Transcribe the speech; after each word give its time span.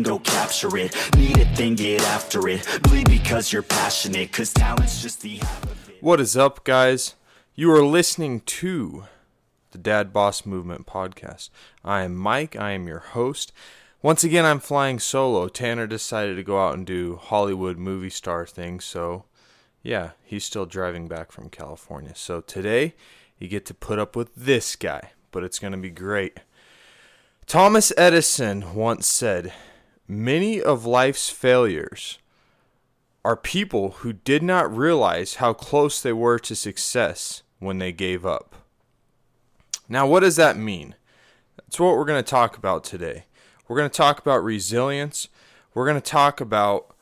go 0.00 0.18
capture 0.20 0.74
it. 0.76 0.96
Need 1.16 1.38
a 1.38 1.44
thing, 1.54 1.74
get 1.74 2.00
after 2.02 2.48
it. 2.48 2.66
Bleed 2.84 3.10
because 3.10 3.52
you're 3.52 3.62
passionate, 3.62 4.32
cause 4.32 4.52
talent's 4.52 5.02
just 5.02 5.20
the 5.20 5.36
it. 5.36 6.02
What 6.02 6.20
is 6.20 6.36
up, 6.36 6.64
guys? 6.64 7.14
You 7.54 7.70
are 7.72 7.84
listening 7.84 8.40
to 8.40 9.04
the 9.72 9.78
Dad 9.78 10.12
Boss 10.12 10.46
Movement 10.46 10.86
podcast. 10.86 11.50
I 11.84 12.02
am 12.02 12.14
Mike. 12.14 12.56
I 12.56 12.70
am 12.70 12.86
your 12.86 13.00
host. 13.00 13.52
Once 14.00 14.24
again, 14.24 14.44
I'm 14.44 14.60
flying 14.60 14.98
solo. 14.98 15.48
Tanner 15.48 15.86
decided 15.86 16.36
to 16.36 16.42
go 16.42 16.64
out 16.64 16.74
and 16.74 16.86
do 16.86 17.16
Hollywood 17.16 17.76
movie 17.76 18.10
star 18.10 18.46
things, 18.46 18.84
so 18.84 19.24
yeah, 19.82 20.10
he's 20.24 20.44
still 20.44 20.66
driving 20.66 21.08
back 21.08 21.32
from 21.32 21.50
California. 21.50 22.14
So 22.14 22.40
today, 22.40 22.94
you 23.38 23.48
get 23.48 23.66
to 23.66 23.74
put 23.74 23.98
up 23.98 24.16
with 24.16 24.34
this 24.34 24.76
guy, 24.76 25.12
but 25.30 25.44
it's 25.44 25.58
going 25.58 25.72
to 25.72 25.78
be 25.78 25.90
great. 25.90 26.40
Thomas 27.46 27.92
Edison 27.96 28.74
once 28.74 29.06
said, 29.06 29.52
Many 30.12 30.60
of 30.60 30.84
life's 30.84 31.30
failures 31.30 32.18
are 33.24 33.34
people 33.34 33.92
who 33.92 34.12
did 34.12 34.42
not 34.42 34.76
realize 34.76 35.36
how 35.36 35.54
close 35.54 36.02
they 36.02 36.12
were 36.12 36.38
to 36.40 36.54
success 36.54 37.42
when 37.60 37.78
they 37.78 37.92
gave 37.92 38.26
up. 38.26 38.54
Now, 39.88 40.06
what 40.06 40.20
does 40.20 40.36
that 40.36 40.58
mean? 40.58 40.96
That's 41.56 41.80
what 41.80 41.96
we're 41.96 42.04
going 42.04 42.22
to 42.22 42.30
talk 42.30 42.58
about 42.58 42.84
today. 42.84 43.24
We're 43.66 43.78
going 43.78 43.88
to 43.88 43.96
talk 43.96 44.20
about 44.20 44.44
resilience. 44.44 45.28
We're 45.72 45.86
going 45.86 46.00
to 46.00 46.02
talk 46.02 46.42
about 46.42 46.94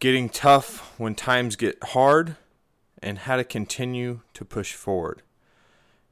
getting 0.00 0.28
tough 0.28 0.98
when 0.98 1.14
times 1.14 1.54
get 1.54 1.78
hard 1.80 2.34
and 3.00 3.18
how 3.18 3.36
to 3.36 3.44
continue 3.44 4.22
to 4.34 4.44
push 4.44 4.74
forward. 4.74 5.22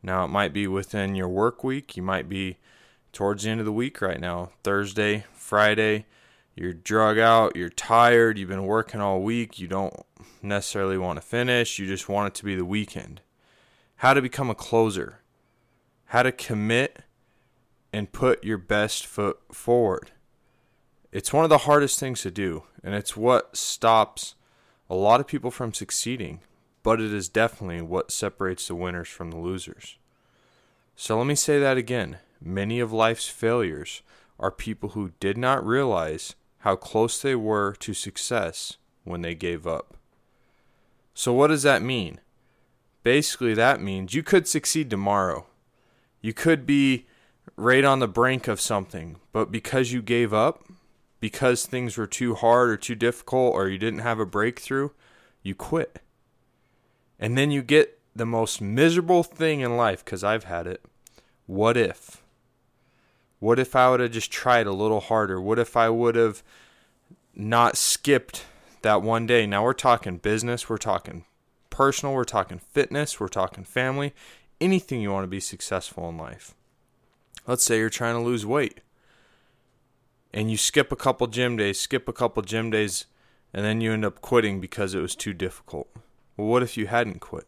Now, 0.01 0.25
it 0.27 0.29
might 0.29 0.53
be 0.53 0.69
within 0.69 1.17
your 1.17 1.29
work 1.29 1.65
week, 1.65 1.97
you 1.97 2.05
might 2.05 2.29
be 2.29 2.59
towards 3.13 3.43
the 3.43 3.51
end 3.51 3.59
of 3.59 3.67
the 3.67 3.73
week 3.73 4.01
right 4.01 4.21
now, 4.21 4.51
Thursday, 4.63 5.25
Friday. 5.45 6.07
You're 6.57 6.73
drug 6.73 7.19
out, 7.19 7.55
you're 7.55 7.69
tired, 7.69 8.39
you've 8.39 8.49
been 8.49 8.65
working 8.65 9.01
all 9.01 9.21
week, 9.21 9.59
you 9.59 9.69
don't 9.69 9.95
necessarily 10.41 10.97
want 10.97 11.21
to 11.21 11.27
finish, 11.27 11.79
you 11.79 11.87
just 11.87 12.09
want 12.09 12.29
it 12.29 12.35
to 12.39 12.45
be 12.45 12.55
the 12.55 12.65
weekend. 12.65 13.21
How 13.97 14.15
to 14.15 14.23
become 14.23 14.49
a 14.49 14.55
closer, 14.55 15.21
how 16.07 16.23
to 16.23 16.33
commit 16.33 17.01
and 17.93 18.13
put 18.13 18.45
your 18.45 18.57
best 18.57 19.07
foot 19.07 19.39
forward. 19.53 20.13
It's 21.13 21.33
one 21.33 21.45
of 21.45 21.51
the 21.51 21.59
hardest 21.59 22.01
things 22.01 22.23
to 22.23 22.31
do, 22.31 22.65
and 22.83 22.95
it's 22.95 23.17
what 23.17 23.57
stops 23.57 24.37
a 24.89 24.95
lot 24.95 25.21
of 25.21 25.27
people 25.27 25.51
from 25.51 25.75
succeeding, 25.75 26.41
but 26.83 27.01
it 27.01 27.13
is 27.13 27.29
definitely 27.29 27.83
what 27.83 28.11
separates 28.11 28.69
the 28.69 28.75
winners 28.75 29.09
from 29.09 29.31
the 29.31 29.39
losers. 29.39 29.99
So 30.97 31.19
let 31.19 31.27
me 31.27 31.35
say 31.35 31.59
that 31.59 31.77
again. 31.77 32.19
Many 32.41 32.81
of 32.81 32.93
life's 32.93 33.29
failures 33.29 34.03
are 34.39 34.51
people 34.51 34.91
who 34.91 35.13
did 35.21 35.37
not 35.37 35.67
realize 35.67 36.35
how 36.59 36.77
close 36.77 37.21
they 37.21 37.35
were 37.35 37.75
to 37.75 37.93
success 37.95 38.79
when 39.05 39.21
they 39.21 39.35
gave 39.35 39.67
up. 39.67 39.97
So, 41.13 41.33
what 41.33 41.49
does 41.49 41.63
that 41.63 41.83
mean? 41.83 42.21
Basically, 43.03 43.55
that 43.55 43.81
means 43.81 44.15
you 44.15 44.23
could 44.23 44.49
succeed 44.49 44.89
tomorrow. 44.89 45.47
You 46.23 46.33
could 46.33 46.67
be 46.67 47.07
right 47.57 47.85
on 47.85 47.99
the 47.99 48.09
brink 48.09 48.49
of 48.49 48.61
something, 48.61 49.17
but 49.31 49.53
because 49.53 49.93
you 49.93 50.01
gave 50.01 50.33
up, 50.33 50.65
because 51.21 51.67
things 51.67 51.97
were 51.97 52.07
too 52.07 52.35
hard 52.35 52.71
or 52.71 52.77
too 52.77 52.95
difficult 52.95 53.55
or 53.55 53.69
you 53.69 53.79
didn't 53.79 54.01
have 54.01 54.19
a 54.19 54.27
breakthrough, 54.27 54.89
you 55.43 55.55
quit. 55.55 56.01
And 57.19 57.37
then 57.39 57.51
you 57.51 57.63
get 57.63 57.99
the 58.17 58.27
most 58.27 58.61
miserable 58.61 59.23
thing 59.23 59.61
in 59.61 59.77
life 59.77 60.05
because 60.05 60.25
I've 60.25 60.45
had 60.45 60.67
it. 60.67 60.83
What 61.47 61.77
if? 61.77 62.24
What 63.39 63.59
if 63.59 63.77
I 63.77 63.91
would 63.91 64.01
have 64.01 64.13
just 64.13 64.31
tried 64.31 64.67
a 64.67 64.73
little 64.73 65.01
harder? 65.01 65.41
What 65.41 65.59
if 65.59 65.77
I 65.77 65.89
would 65.91 66.15
have 66.15 66.43
not 67.35 67.77
skipped 67.77 68.45
that 68.83 69.03
one 69.03 69.27
day? 69.27 69.47
Now 69.47 69.65
we're 69.65 69.73
talking 69.73 70.19
business, 70.19 70.69
we're 70.69 70.77
talking 70.79 71.25
personal, 71.71 72.15
we're 72.15 72.25
talking 72.25 72.59
fitness, 72.59 73.19
we're 73.19 73.29
talking 73.29 73.65
family, 73.65 74.15
anything 74.61 75.01
you 75.01 75.13
want 75.13 75.25
to 75.25 75.29
be 75.29 75.41
successful 75.41 76.09
in 76.09 76.17
life. 76.17 76.55
Let's 77.47 77.65
say 77.65 77.79
you're 77.79 77.91
trying 77.91 78.15
to 78.15 78.23
lose 78.23 78.47
weight 78.47 78.81
and 80.33 80.51
you 80.51 80.57
skip 80.57 80.91
a 80.91 80.97
couple 80.97 81.27
gym 81.27 81.57
days, 81.57 81.79
skip 81.79 82.09
a 82.09 82.13
couple 82.13 82.43
gym 82.43 82.71
days, 82.71 83.07
and 83.53 83.65
then 83.65 83.81
you 83.81 83.93
end 83.93 84.05
up 84.05 84.21
quitting 84.21 84.61
because 84.61 84.95
it 84.95 85.01
was 85.01 85.15
too 85.15 85.33
difficult. 85.33 85.89
Well, 86.37 86.49
what 86.49 86.63
if 86.63 86.77
you 86.77 86.89
hadn't 86.89 87.21
quit? 87.21 87.47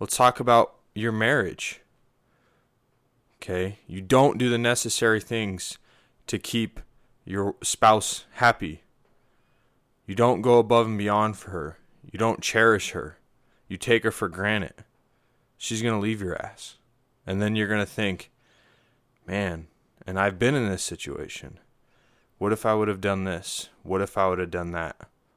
Let's 0.00 0.16
talk 0.16 0.40
about 0.40 0.74
your 0.94 1.12
marriage. 1.12 1.80
Okay? 3.40 3.78
You 3.86 4.00
don't 4.00 4.38
do 4.38 4.50
the 4.50 4.58
necessary 4.58 5.20
things 5.20 5.78
to 6.26 6.38
keep 6.38 6.80
your 7.24 7.56
spouse 7.62 8.24
happy. 8.32 8.82
You 10.06 10.14
don't 10.14 10.42
go 10.42 10.58
above 10.58 10.86
and 10.86 10.98
beyond 10.98 11.36
for 11.36 11.50
her. 11.50 11.78
You 12.10 12.18
don't 12.18 12.40
cherish 12.40 12.90
her. 12.92 13.18
You 13.68 13.76
take 13.76 14.04
her 14.04 14.10
for 14.10 14.28
granted. 14.28 14.84
She's 15.58 15.82
going 15.82 15.94
to 15.94 16.00
leave 16.00 16.22
your 16.22 16.40
ass. 16.40 16.76
And 17.26 17.42
then 17.42 17.54
you're 17.54 17.68
going 17.68 17.80
to 17.80 17.86
think, 17.86 18.30
man, 19.26 19.66
and 20.06 20.18
I've 20.18 20.38
been 20.38 20.54
in 20.54 20.68
this 20.68 20.82
situation. 20.82 21.58
What 22.38 22.52
if 22.52 22.64
I 22.64 22.74
would 22.74 22.88
have 22.88 23.00
done 23.00 23.24
this? 23.24 23.68
What 23.82 24.00
if 24.00 24.16
I 24.16 24.28
would 24.28 24.38
have 24.38 24.50
done 24.50 24.72
that? 24.72 24.96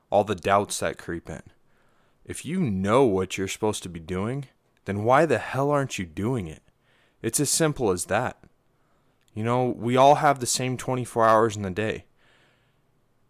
All 0.09 0.23
the 0.23 0.35
doubts 0.35 0.79
that 0.79 0.97
creep 0.97 1.29
in. 1.29 1.41
If 2.23 2.45
you 2.45 2.61
know 2.61 3.03
what 3.03 3.37
you're 3.37 3.47
supposed 3.47 3.83
to 3.83 3.89
be 3.89 3.99
doing, 3.99 4.45
then 4.85 5.03
why 5.03 5.25
the 5.25 5.39
hell 5.39 5.71
aren't 5.71 5.99
you 5.99 6.05
doing 6.05 6.47
it? 6.47 6.61
It's 7.21 7.39
as 7.39 7.49
simple 7.49 7.91
as 7.91 8.05
that. 8.05 8.37
You 9.33 9.43
know, 9.43 9.65
we 9.65 9.95
all 9.95 10.15
have 10.15 10.39
the 10.39 10.45
same 10.45 10.77
24 10.77 11.25
hours 11.25 11.55
in 11.55 11.61
the 11.61 11.69
day. 11.69 12.05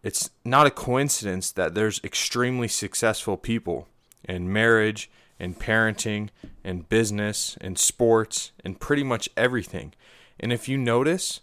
It's 0.02 0.30
not 0.44 0.66
a 0.66 0.70
coincidence 0.70 1.52
that 1.52 1.74
there's 1.74 2.00
extremely 2.02 2.66
successful 2.66 3.36
people 3.36 3.86
in 4.24 4.52
marriage, 4.52 5.10
in 5.38 5.54
parenting, 5.54 6.30
in 6.64 6.82
business, 6.82 7.56
in 7.60 7.76
sports, 7.76 8.52
in 8.64 8.74
pretty 8.74 9.04
much 9.04 9.28
everything. 9.36 9.92
And 10.40 10.52
if 10.52 10.68
you 10.68 10.76
notice, 10.76 11.40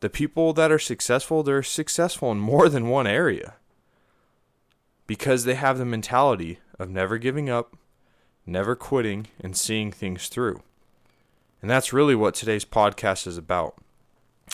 the 0.00 0.10
people 0.10 0.52
that 0.52 0.70
are 0.70 0.78
successful, 0.78 1.42
they're 1.42 1.62
successful 1.62 2.30
in 2.30 2.38
more 2.38 2.68
than 2.68 2.88
one 2.88 3.06
area 3.06 3.54
because 5.06 5.44
they 5.44 5.54
have 5.54 5.76
the 5.76 5.84
mentality 5.84 6.60
of 6.78 6.88
never 6.88 7.18
giving 7.18 7.50
up, 7.50 7.76
never 8.46 8.76
quitting, 8.76 9.26
and 9.40 9.56
seeing 9.56 9.90
things 9.90 10.28
through. 10.28 10.62
And 11.60 11.70
that's 11.70 11.92
really 11.92 12.14
what 12.14 12.34
today's 12.34 12.64
podcast 12.64 13.26
is 13.26 13.36
about. 13.36 13.76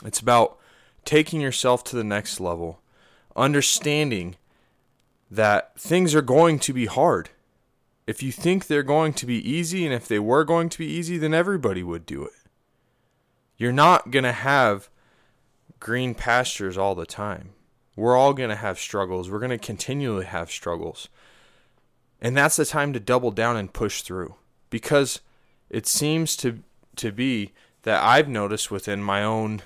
It's 0.04 0.20
about 0.20 0.58
taking 1.04 1.40
yourself 1.40 1.84
to 1.84 1.96
the 1.96 2.04
next 2.04 2.40
level, 2.40 2.80
understanding 3.34 4.36
that 5.30 5.78
things 5.78 6.14
are 6.14 6.22
going 6.22 6.58
to 6.60 6.72
be 6.72 6.86
hard. 6.86 7.30
If 8.06 8.22
you 8.22 8.30
think 8.30 8.66
they're 8.66 8.82
going 8.82 9.14
to 9.14 9.26
be 9.26 9.48
easy, 9.48 9.84
and 9.84 9.94
if 9.94 10.06
they 10.06 10.18
were 10.18 10.44
going 10.44 10.68
to 10.68 10.78
be 10.78 10.86
easy, 10.86 11.18
then 11.18 11.34
everybody 11.34 11.82
would 11.82 12.06
do 12.06 12.24
it. 12.24 12.32
You're 13.56 13.72
not 13.72 14.10
going 14.10 14.24
to 14.24 14.32
have 14.32 14.88
green 15.80 16.14
pastures 16.14 16.78
all 16.78 16.94
the 16.94 17.06
time. 17.06 17.50
We're 17.96 18.16
all 18.16 18.34
going 18.34 18.50
to 18.50 18.56
have 18.56 18.78
struggles. 18.78 19.30
We're 19.30 19.38
going 19.38 19.50
to 19.50 19.58
continually 19.58 20.26
have 20.26 20.50
struggles. 20.50 21.08
And 22.20 22.36
that's 22.36 22.56
the 22.56 22.64
time 22.64 22.92
to 22.92 23.00
double 23.00 23.30
down 23.30 23.56
and 23.56 23.72
push 23.72 24.02
through 24.02 24.34
because 24.70 25.20
it 25.70 25.86
seems 25.86 26.36
to 26.36 26.60
to 26.96 27.12
be 27.12 27.52
that 27.82 28.02
I've 28.02 28.28
noticed 28.28 28.70
within 28.70 29.02
my 29.02 29.22
own 29.22 29.62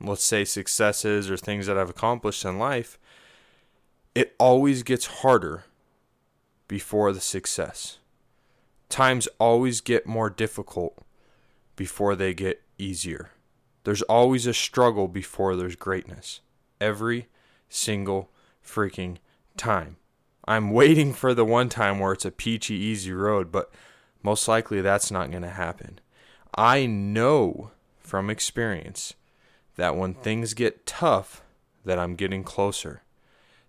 let's 0.00 0.24
say 0.24 0.44
successes 0.44 1.30
or 1.30 1.36
things 1.36 1.66
that 1.66 1.76
I've 1.76 1.90
accomplished 1.90 2.44
in 2.44 2.58
life 2.58 2.98
it 4.14 4.34
always 4.38 4.82
gets 4.82 5.06
harder 5.06 5.64
before 6.68 7.12
the 7.12 7.20
success. 7.20 7.98
Times 8.88 9.28
always 9.38 9.80
get 9.80 10.06
more 10.06 10.30
difficult 10.30 11.04
before 11.76 12.16
they 12.16 12.34
get 12.34 12.62
easier. 12.78 13.30
There's 13.84 14.02
always 14.02 14.46
a 14.46 14.54
struggle 14.54 15.08
before 15.08 15.56
there's 15.56 15.76
greatness. 15.76 16.40
Every 16.80 17.28
single 17.68 18.30
freaking 18.64 19.18
time. 19.56 19.96
I'm 20.46 20.70
waiting 20.72 21.12
for 21.12 21.34
the 21.34 21.44
one 21.44 21.68
time 21.68 21.98
where 21.98 22.12
it's 22.12 22.24
a 22.24 22.30
peachy, 22.30 22.74
easy 22.74 23.12
road, 23.12 23.52
but 23.52 23.70
most 24.22 24.48
likely 24.48 24.80
that's 24.80 25.10
not 25.10 25.30
going 25.30 25.42
to 25.42 25.50
happen. 25.50 26.00
I 26.54 26.86
know 26.86 27.70
from 27.98 28.30
experience 28.30 29.14
that 29.76 29.96
when 29.96 30.14
things 30.14 30.54
get 30.54 30.86
tough, 30.86 31.42
that 31.84 31.98
I'm 31.98 32.14
getting 32.16 32.44
closer. 32.44 33.02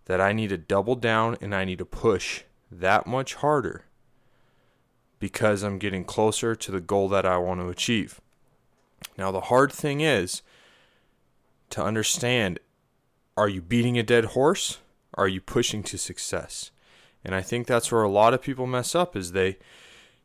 That 0.06 0.19
I 0.19 0.33
need 0.33 0.50
to 0.50 0.57
double 0.57 0.95
down 0.95 1.38
and 1.42 1.54
I 1.56 1.63
need 1.63 1.78
to 1.78 1.86
push 1.86 2.44
that 2.72 3.07
much 3.07 3.36
harder 3.36 3.86
because 5.19 5.62
I'm 5.62 5.78
getting 5.78 6.04
closer 6.04 6.56
to 6.56 6.72
the 6.72 6.81
goal 6.81 7.07
that 7.10 7.25
I 7.25 7.38
want 7.38 7.62
to 7.62 7.69
achieve. 7.69 8.19
Now, 9.18 9.31
the 9.31 9.42
hard 9.42 9.72
thing 9.72 10.01
is 10.01 10.42
to 11.69 11.84
understand 11.84 12.60
are 13.38 13.48
you 13.48 13.62
beating 13.62 13.98
a 13.98 14.04
dead 14.04 14.25
horse? 14.25 14.80
Are 15.13 15.27
you 15.27 15.39
pushing 15.39 15.84
to 15.84 15.98
success? 15.98 16.72
And 17.24 17.34
I 17.34 17.42
think 17.42 17.66
that's 17.66 17.92
where 17.92 18.04
a 18.04 18.10
lot 18.10 18.34
of 18.34 18.42
people 18.42 18.68
mess 18.68 18.94
up 18.94 19.16
is 19.16 19.31
they 19.31 19.57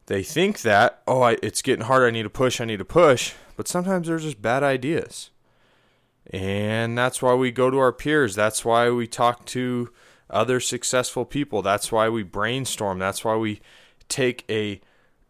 they 0.07 0.23
think 0.23 0.63
that 0.63 1.03
oh 1.07 1.23
I, 1.23 1.37
it's 1.43 1.63
getting 1.63 1.85
harder 1.87 2.07
I 2.07 2.11
need 2.11 2.23
to 2.25 2.31
push 2.31 2.61
I 2.61 2.65
need 2.65 2.79
to 2.79 2.85
push 2.85 3.35
but 3.57 3.69
sometimes 3.69 4.09
they're 4.09 4.19
just 4.19 4.43
bad 4.43 4.63
ideas 4.63 5.31
And 6.31 6.97
that's 6.99 7.23
why 7.23 7.35
we 7.35 7.51
go 7.53 7.71
to 7.71 7.79
our 7.79 7.93
peers. 7.93 8.35
That's 8.35 8.65
why 8.65 8.91
we 8.91 9.07
talk 9.07 9.45
to 9.47 9.93
other 10.29 10.59
successful 10.61 11.25
people. 11.25 11.63
That's 11.63 11.93
why 11.93 12.09
we 12.09 12.23
brainstorm. 12.25 12.99
That's 12.99 13.25
why 13.25 13.37
we 13.37 13.61
take 14.09 14.45
a 14.51 14.81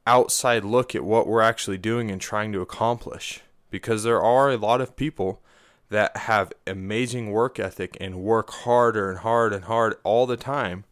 outside 0.06 0.64
look 0.64 0.94
at 0.94 1.04
what 1.04 1.26
we're 1.26 1.42
actually 1.42 1.78
doing 1.78 2.10
and 2.10 2.20
trying 2.20 2.52
to 2.52 2.60
accomplish 2.60 3.42
because 3.70 4.04
there 4.04 4.22
are 4.22 4.50
a 4.50 4.56
lot 4.56 4.80
of 4.80 4.96
people 4.96 5.42
that 5.88 6.16
have 6.16 6.52
amazing 6.66 7.30
work 7.30 7.58
ethic 7.58 7.96
and 8.00 8.16
work 8.16 8.50
harder 8.50 9.10
and 9.10 9.20
hard 9.20 9.52
and 9.52 9.64
hard 9.64 9.96
all 10.04 10.26
the 10.26 10.36
time 10.36 10.84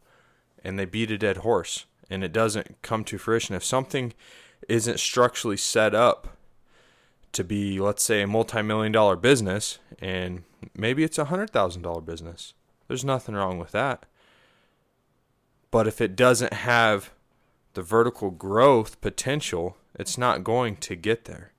and 0.63 0.79
they 0.79 0.85
beat 0.85 1.11
a 1.11 1.19
dead 1.19 1.39
horse 1.39 1.87
and 2.11 2.23
it 2.25 2.33
doesn't 2.33 2.83
come 2.83 3.05
to 3.05 3.19
fruition. 3.19 3.55
If 3.55 3.65
something 3.65 4.13
isn't 4.69 5.01
structurally 5.01 5.57
set 5.57 5.95
up 5.95 6.37
to 7.33 7.45
be 7.45 7.81
let's 7.81 8.03
say 8.03 8.23
a 8.23 8.27
multi-million 8.27 8.93
dollar 8.93 9.17
business 9.17 9.79
and 10.01 10.45
maybe 10.75 11.03
it's 11.03 11.19
a 11.19 11.27
hundred 11.27 11.51
thousand 11.51 11.83
dollar 11.83 12.01
business 12.01 12.55
there's 12.89 13.05
nothing 13.05 13.35
wrong 13.35 13.59
with 13.59 13.73
that. 13.73 14.05
But 15.71 15.89
if 15.89 16.01
it 16.01 16.15
doesn't 16.15 16.53
have 16.53 17.13
the 17.75 17.83
vertical 17.83 18.31
growth 18.31 19.01
potential 19.01 19.77
it's 19.99 20.19
not 20.19 20.45
going 20.45 20.77
to 20.77 20.97
get 20.97 21.25
there. 21.25 21.53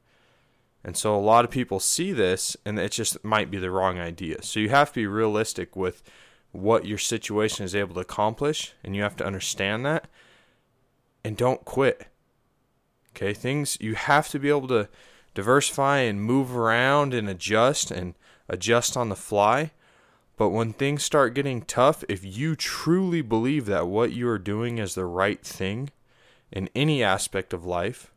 And 0.84 0.96
so 0.96 1.16
a 1.16 1.18
lot 1.18 1.46
of 1.46 1.52
people 1.52 1.80
see 1.80 2.12
this 2.12 2.56
and 2.66 2.78
it 2.78 2.92
just 2.92 3.24
might 3.24 3.50
be 3.50 3.58
the 3.58 3.72
wrong 3.72 3.98
idea. 3.98 4.44
So 4.44 4.60
you 4.60 4.70
have 4.70 4.90
to 4.90 5.00
be 5.00 5.08
realistic 5.08 5.76
with 5.76 6.04
what 6.52 6.86
your 6.86 6.98
situation 6.98 7.66
is 7.66 7.76
able 7.76 7.96
to 7.96 8.02
accomplish 8.02 8.74
and 8.84 8.96
you 8.96 9.02
have 9.02 9.16
to 9.18 9.26
understand 9.26 9.86
that 9.86 10.08
and 11.26 11.36
don't 11.36 11.66
quit. 11.66 12.06
Okay, 13.16 13.34
things 13.34 13.80
you 13.82 13.96
have 13.96 14.30
to 14.30 14.38
be 14.38 14.50
able 14.50 14.68
to 14.68 14.88
diversify 15.34 15.98
and 15.98 16.22
move 16.22 16.56
around 16.56 17.16
and 17.16 17.28
adjust 17.28 17.90
and 17.90 18.14
adjust 18.48 18.96
on 18.96 19.10
the 19.10 19.16
fly. 19.16 19.72
But 20.38 20.50
when 20.50 20.72
things 20.72 21.04
start 21.04 21.34
getting 21.34 21.64
tough, 21.64 22.04
if 22.08 22.24
you 22.24 22.56
truly 22.56 23.24
believe 23.24 23.66
that 23.66 23.88
what 23.88 24.12
you 24.12 24.30
are 24.30 24.38
doing 24.38 24.78
is 24.78 24.94
the 24.94 25.06
right 25.06 25.42
thing 25.42 25.90
in 26.52 26.70
any 26.76 27.02
aspect 27.02 27.54
of 27.54 27.66
life, 27.66 28.12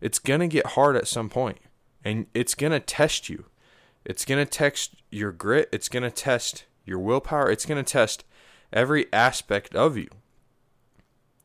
it's 0.00 0.20
going 0.20 0.40
to 0.40 0.46
get 0.46 0.68
hard 0.68 0.94
at 0.94 1.08
some 1.08 1.28
point 1.28 1.58
and 2.04 2.26
it's 2.32 2.54
going 2.54 2.72
to 2.72 2.78
test 2.78 3.28
you. 3.28 3.46
It's 4.04 4.24
going 4.24 4.44
to 4.44 4.48
test 4.48 4.94
your 5.10 5.32
grit, 5.32 5.68
it's 5.72 5.88
going 5.88 6.04
to 6.04 6.12
test 6.12 6.64
your 6.84 7.00
willpower, 7.00 7.50
it's 7.50 7.66
going 7.66 7.84
to 7.84 7.92
test 7.92 8.24
every 8.72 9.12
aspect 9.12 9.74
of 9.74 9.96
you. 9.96 10.08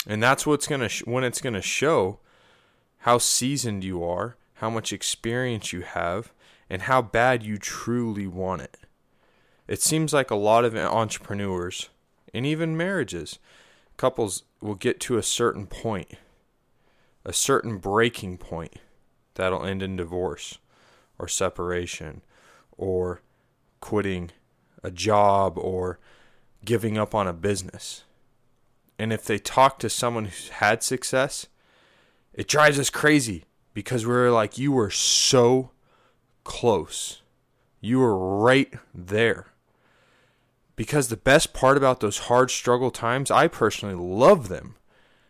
And 0.08 0.24
that's 0.24 0.48
what's 0.48 0.68
to 0.80 0.90
sh- 0.90 1.06
when 1.06 1.26
it's 1.26 1.42
to 1.54 1.62
show 1.62 2.20
how 3.00 3.18
seasoned 3.18 3.84
you 3.84 4.04
are, 4.04 4.38
how 4.56 4.70
much 4.70 4.94
experience 4.94 5.74
you 5.74 5.82
have, 5.82 6.32
and 6.70 6.84
how 6.84 7.02
bad 7.02 7.44
you 7.44 7.58
truly 7.58 8.26
want 8.26 8.62
it. 8.62 8.78
It 9.68 9.82
seems 9.82 10.14
like 10.14 10.32
a 10.32 10.36
lot 10.36 10.64
of 10.64 10.76
entrepreneurs 10.76 11.90
and 12.34 12.46
even 12.46 12.78
marriages, 12.78 13.38
couples 13.98 14.44
will 14.62 14.76
get 14.76 15.00
to 15.02 15.18
a 15.18 15.24
certain 15.24 15.68
point, 15.68 16.14
a 17.26 17.34
certain 17.34 17.78
breaking 17.78 18.38
point 18.38 18.76
that'll 19.36 19.66
end 19.66 19.84
in 19.84 19.98
divorce 19.98 20.58
or 21.20 21.28
separation 21.28 22.22
or 22.78 23.22
quitting 23.82 24.32
a 24.84 24.92
job 24.92 25.58
or 25.58 26.00
giving 26.64 26.98
up 26.98 27.14
on 27.14 27.28
a 27.28 27.34
business. 27.34 28.04
And 29.00 29.14
if 29.14 29.26
they 29.26 29.38
talk 29.38 29.80
to 29.80 29.90
someone 29.90 30.26
who's 30.26 30.50
had 30.50 30.84
success, 30.84 31.48
it 32.34 32.48
drives 32.48 32.80
us 32.80 32.90
crazy 32.90 33.46
because 33.74 34.06
we're 34.06 34.32
like, 34.32 34.58
you 34.58 34.72
were 34.72 34.90
so 34.90 35.72
close. 36.44 37.22
You 37.80 38.00
were 38.00 38.18
right 38.42 38.74
there. 38.94 39.48
Because 40.76 41.08
the 41.08 41.18
best 41.18 41.54
part 41.54 41.78
about 41.78 42.00
those 42.00 42.20
hard 42.20 42.52
struggle 42.52 42.92
times, 42.92 43.32
I 43.32 43.48
personally 43.48 43.96
love 43.96 44.48
them. 44.48 44.76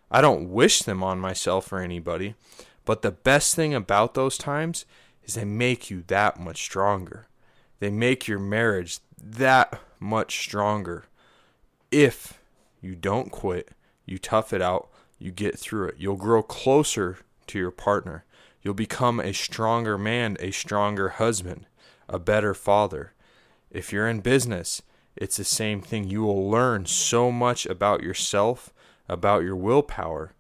I 0.10 0.22
don't 0.22 0.50
wish 0.50 0.82
them 0.84 1.04
on 1.04 1.20
myself 1.20 1.72
or 1.72 1.80
anybody, 1.80 2.36
but 2.86 3.02
the 3.02 3.12
best 3.12 3.56
thing 3.56 3.74
about 3.74 4.14
those 4.14 4.38
times 4.38 4.86
is 5.24 5.36
they 5.36 5.46
make 5.46 5.90
you 5.90 6.04
that 6.08 6.40
much 6.40 6.62
stronger. 6.62 7.28
They 7.80 7.90
make 7.90 8.28
your 8.28 8.40
marriage 8.40 9.00
that 9.22 9.82
much 10.00 10.40
stronger. 10.40 11.06
If 11.92 12.37
you 12.88 12.96
don't 12.96 13.32
quit, 13.32 13.70
you 14.06 14.18
tough 14.18 14.54
it 14.54 14.62
out, 14.62 14.90
you 15.20 15.30
get 15.30 15.60
through 15.60 15.90
it. 15.90 15.96
You'll 15.98 16.16
grow 16.16 16.42
closer 16.42 17.18
to 17.48 17.60
your 17.60 17.72
partner. 17.72 18.24
You'll 18.62 18.74
become 18.74 19.20
a 19.20 19.34
stronger 19.34 19.98
man, 19.98 20.38
a 20.40 20.52
stronger 20.52 21.10
husband, 21.10 21.66
a 22.08 22.18
better 22.18 22.54
father. 22.54 23.14
If 23.70 23.92
you're 23.92 24.08
in 24.08 24.22
business, 24.22 24.82
it's 25.18 25.36
the 25.36 25.44
same 25.44 25.82
thing. 25.82 26.06
You 26.06 26.24
will 26.24 26.50
learn 26.50 26.86
so 26.86 27.30
much 27.30 27.66
about 27.66 28.04
yourself, 28.04 28.74
about 29.10 29.44
your 29.44 29.56
willpower 29.56 30.34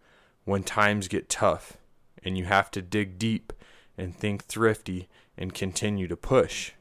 when 0.45 0.63
times 0.63 1.09
get 1.09 1.29
tough 1.29 1.75
and 2.23 2.37
you 2.37 2.45
have 2.45 2.71
to 2.71 2.81
dig 2.81 3.19
deep 3.19 3.51
and 3.97 4.15
think 4.15 4.45
thrifty 4.45 5.09
and 5.37 5.53
continue 5.53 6.07
to 6.07 6.15
push 6.15 6.71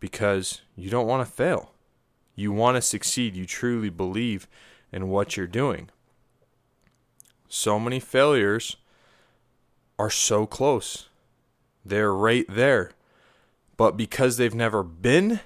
because 0.00 0.60
you 0.76 0.90
don't 0.90 1.06
want 1.06 1.26
to 1.26 1.32
fail. 1.32 1.73
You 2.34 2.52
want 2.52 2.76
to 2.76 2.82
succeed. 2.82 3.36
You 3.36 3.46
truly 3.46 3.90
believe 3.90 4.46
in 4.92 5.08
what 5.08 5.36
you're 5.36 5.46
doing. 5.46 5.90
So 7.48 7.78
many 7.78 8.00
failures 8.00 8.76
are 9.98 10.10
so 10.10 10.46
close. 10.46 11.08
They're 11.84 12.12
right 12.12 12.46
there. 12.48 12.92
But 13.76 13.96
because 13.96 14.36
they've 14.36 14.54
never 14.54 14.82
been 14.82 15.40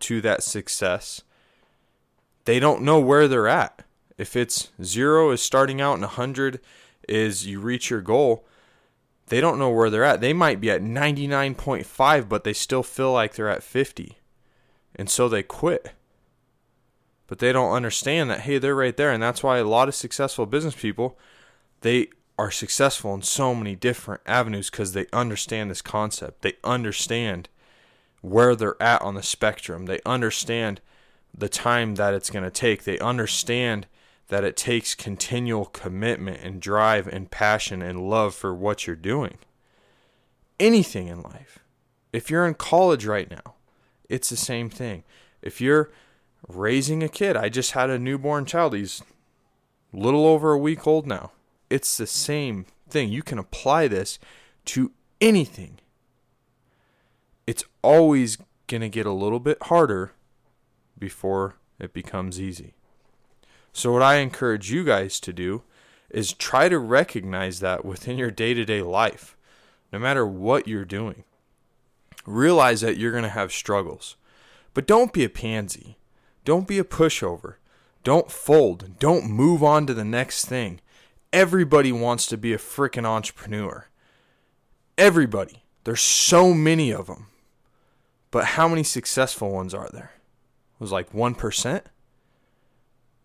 to 0.00 0.20
that 0.20 0.42
success, 0.42 1.22
they 2.44 2.60
don't 2.60 2.82
know 2.82 3.00
where 3.00 3.26
they're 3.26 3.48
at. 3.48 3.82
If 4.16 4.36
it's 4.36 4.70
zero 4.82 5.30
is 5.30 5.42
starting 5.42 5.80
out 5.80 5.94
and 5.94 6.02
100 6.02 6.60
is 7.08 7.46
you 7.46 7.60
reach 7.60 7.90
your 7.90 8.00
goal, 8.00 8.44
they 9.26 9.40
don't 9.40 9.58
know 9.58 9.70
where 9.70 9.90
they're 9.90 10.04
at. 10.04 10.20
They 10.20 10.32
might 10.32 10.60
be 10.60 10.70
at 10.70 10.82
99.5, 10.82 12.28
but 12.28 12.44
they 12.44 12.52
still 12.52 12.82
feel 12.82 13.12
like 13.12 13.34
they're 13.34 13.48
at 13.48 13.62
50. 13.62 14.18
And 14.94 15.08
so 15.10 15.28
they 15.28 15.42
quit. 15.42 15.92
But 17.26 17.38
they 17.38 17.52
don't 17.52 17.72
understand 17.72 18.30
that, 18.30 18.40
hey, 18.40 18.58
they're 18.58 18.74
right 18.74 18.96
there. 18.96 19.10
And 19.10 19.22
that's 19.22 19.42
why 19.42 19.58
a 19.58 19.64
lot 19.64 19.88
of 19.88 19.94
successful 19.94 20.46
business 20.46 20.74
people, 20.74 21.18
they 21.80 22.08
are 22.38 22.50
successful 22.50 23.14
in 23.14 23.22
so 23.22 23.54
many 23.54 23.74
different 23.76 24.20
avenues 24.26 24.70
because 24.70 24.92
they 24.92 25.06
understand 25.12 25.70
this 25.70 25.82
concept. 25.82 26.42
They 26.42 26.54
understand 26.62 27.48
where 28.20 28.56
they're 28.56 28.80
at 28.82 29.02
on 29.02 29.14
the 29.14 29.22
spectrum. 29.22 29.86
They 29.86 30.00
understand 30.04 30.80
the 31.36 31.48
time 31.48 31.94
that 31.96 32.14
it's 32.14 32.30
going 32.30 32.44
to 32.44 32.50
take. 32.50 32.84
They 32.84 32.98
understand 32.98 33.86
that 34.28 34.44
it 34.44 34.56
takes 34.56 34.94
continual 34.94 35.66
commitment 35.66 36.40
and 36.42 36.60
drive 36.60 37.06
and 37.06 37.30
passion 37.30 37.82
and 37.82 38.08
love 38.08 38.34
for 38.34 38.54
what 38.54 38.86
you're 38.86 38.96
doing. 38.96 39.38
Anything 40.58 41.08
in 41.08 41.20
life. 41.20 41.58
If 42.12 42.30
you're 42.30 42.46
in 42.46 42.54
college 42.54 43.06
right 43.06 43.30
now, 43.30 43.54
it's 44.08 44.30
the 44.30 44.36
same 44.36 44.70
thing. 44.70 45.04
If 45.42 45.60
you're 45.60 45.90
raising 46.48 47.02
a 47.02 47.08
kid, 47.08 47.36
I 47.36 47.48
just 47.48 47.72
had 47.72 47.90
a 47.90 47.98
newborn 47.98 48.44
child. 48.44 48.74
He's 48.74 49.02
a 49.92 49.96
little 49.96 50.26
over 50.26 50.52
a 50.52 50.58
week 50.58 50.86
old 50.86 51.06
now. 51.06 51.32
It's 51.70 51.96
the 51.96 52.06
same 52.06 52.66
thing. 52.88 53.10
You 53.10 53.22
can 53.22 53.38
apply 53.38 53.88
this 53.88 54.18
to 54.66 54.92
anything. 55.20 55.78
It's 57.46 57.64
always 57.82 58.38
going 58.66 58.80
to 58.80 58.88
get 58.88 59.06
a 59.06 59.12
little 59.12 59.40
bit 59.40 59.58
harder 59.64 60.12
before 60.98 61.56
it 61.78 61.92
becomes 61.92 62.40
easy. 62.40 62.74
So, 63.72 63.92
what 63.92 64.02
I 64.02 64.16
encourage 64.16 64.70
you 64.70 64.84
guys 64.84 65.18
to 65.20 65.32
do 65.32 65.62
is 66.08 66.32
try 66.32 66.68
to 66.68 66.78
recognize 66.78 67.60
that 67.60 67.84
within 67.84 68.16
your 68.16 68.30
day 68.30 68.54
to 68.54 68.64
day 68.64 68.82
life, 68.82 69.36
no 69.92 69.98
matter 69.98 70.24
what 70.26 70.68
you're 70.68 70.84
doing. 70.84 71.24
Realize 72.24 72.80
that 72.80 72.96
you're 72.96 73.10
going 73.10 73.24
to 73.24 73.28
have 73.28 73.52
struggles, 73.52 74.16
but 74.72 74.86
don't 74.86 75.12
be 75.12 75.24
a 75.24 75.28
pansy. 75.28 75.98
Don't 76.44 76.68
be 76.68 76.78
a 76.78 76.84
pushover. 76.84 77.54
Don't 78.02 78.30
fold. 78.30 78.98
Don't 78.98 79.30
move 79.30 79.62
on 79.62 79.86
to 79.86 79.94
the 79.94 80.04
next 80.04 80.44
thing. 80.44 80.80
Everybody 81.32 81.90
wants 81.90 82.26
to 82.26 82.36
be 82.36 82.52
a 82.52 82.58
freaking 82.58 83.06
entrepreneur. 83.06 83.88
Everybody. 84.96 85.64
There's 85.84 86.00
so 86.00 86.54
many 86.54 86.92
of 86.92 87.06
them. 87.06 87.26
But 88.30 88.44
how 88.44 88.68
many 88.68 88.82
successful 88.82 89.50
ones 89.50 89.74
are 89.74 89.88
there? 89.92 90.12
It 90.74 90.80
was 90.80 90.92
like 90.92 91.12
1%? 91.12 91.82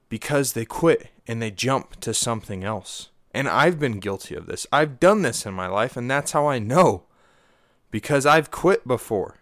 because 0.09 0.53
they 0.53 0.65
quit 0.65 1.09
and 1.27 1.41
they 1.41 1.51
jump 1.51 1.99
to 2.01 2.13
something 2.13 2.63
else. 2.63 3.09
And 3.31 3.47
I've 3.47 3.79
been 3.79 3.99
guilty 3.99 4.35
of 4.35 4.47
this. 4.47 4.65
I've 4.71 4.99
done 4.99 5.21
this 5.21 5.45
in 5.45 5.53
my 5.53 5.67
life, 5.67 5.95
and 5.95 6.09
that's 6.09 6.31
how 6.31 6.47
I 6.47 6.57
know. 6.57 7.03
Because 7.91 8.25
I've 8.25 8.49
quit 8.49 8.87
before. 8.87 9.37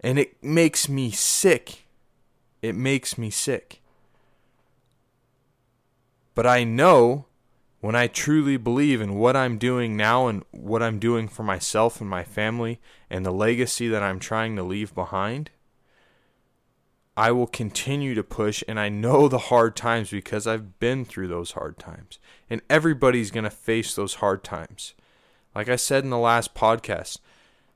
And 0.00 0.18
it 0.18 0.42
makes 0.44 0.88
me 0.88 1.10
sick. 1.10 1.86
It 2.62 2.74
makes 2.74 3.16
me 3.16 3.30
sick. 3.30 3.80
But 6.34 6.46
I 6.46 6.64
know 6.64 7.26
when 7.80 7.94
I 7.94 8.06
truly 8.06 8.56
believe 8.56 9.00
in 9.00 9.14
what 9.14 9.36
I'm 9.36 9.56
doing 9.56 9.96
now 9.96 10.26
and 10.26 10.44
what 10.50 10.82
I'm 10.82 10.98
doing 10.98 11.28
for 11.28 11.42
myself 11.42 12.00
and 12.00 12.08
my 12.08 12.24
family 12.24 12.78
and 13.08 13.24
the 13.24 13.32
legacy 13.32 13.88
that 13.88 14.02
I'm 14.02 14.18
trying 14.18 14.54
to 14.56 14.62
leave 14.62 14.94
behind, 14.94 15.50
I 17.16 17.32
will 17.32 17.46
continue 17.46 18.14
to 18.14 18.22
push. 18.22 18.62
And 18.68 18.78
I 18.78 18.90
know 18.90 19.28
the 19.28 19.38
hard 19.38 19.76
times 19.76 20.10
because 20.10 20.46
I've 20.46 20.78
been 20.78 21.04
through 21.04 21.28
those 21.28 21.52
hard 21.52 21.78
times. 21.78 22.18
And 22.50 22.60
everybody's 22.68 23.30
going 23.30 23.44
to 23.44 23.50
face 23.50 23.94
those 23.94 24.14
hard 24.16 24.44
times. 24.44 24.94
Like 25.54 25.68
I 25.68 25.76
said 25.76 26.04
in 26.04 26.10
the 26.10 26.18
last 26.18 26.54
podcast, 26.54 27.18